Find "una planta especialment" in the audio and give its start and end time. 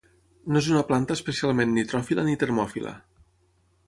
0.69-1.71